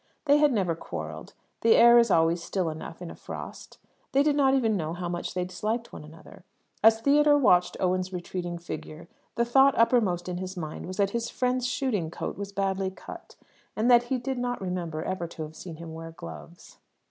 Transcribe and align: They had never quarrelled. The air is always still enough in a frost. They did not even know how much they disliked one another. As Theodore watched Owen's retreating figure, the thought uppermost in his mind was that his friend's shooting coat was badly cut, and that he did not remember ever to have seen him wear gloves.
They 0.25 0.39
had 0.39 0.51
never 0.51 0.73
quarrelled. 0.73 1.35
The 1.61 1.75
air 1.75 1.99
is 1.99 2.09
always 2.09 2.41
still 2.41 2.71
enough 2.71 3.03
in 3.03 3.11
a 3.11 3.15
frost. 3.15 3.77
They 4.13 4.23
did 4.23 4.35
not 4.35 4.55
even 4.55 4.75
know 4.75 4.93
how 4.93 5.07
much 5.07 5.35
they 5.35 5.45
disliked 5.45 5.93
one 5.93 6.03
another. 6.03 6.43
As 6.83 6.99
Theodore 7.01 7.37
watched 7.37 7.77
Owen's 7.79 8.11
retreating 8.11 8.57
figure, 8.57 9.07
the 9.35 9.45
thought 9.45 9.77
uppermost 9.77 10.27
in 10.27 10.37
his 10.37 10.57
mind 10.57 10.87
was 10.87 10.97
that 10.97 11.11
his 11.11 11.29
friend's 11.29 11.67
shooting 11.67 12.09
coat 12.09 12.35
was 12.35 12.51
badly 12.51 12.89
cut, 12.89 13.35
and 13.75 13.91
that 13.91 14.05
he 14.09 14.17
did 14.17 14.39
not 14.39 14.59
remember 14.59 15.03
ever 15.03 15.27
to 15.27 15.43
have 15.43 15.55
seen 15.55 15.75
him 15.75 15.93
wear 15.93 16.09
gloves. 16.09 16.79